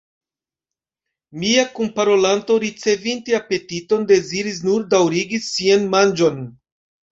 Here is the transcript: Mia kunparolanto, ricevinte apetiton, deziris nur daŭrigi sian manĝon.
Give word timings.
Mia 1.43 1.65
kunparolanto, 1.75 2.57
ricevinte 2.65 3.37
apetiton, 3.41 4.09
deziris 4.15 4.61
nur 4.71 4.89
daŭrigi 4.97 5.43
sian 5.53 5.89
manĝon. 5.95 6.45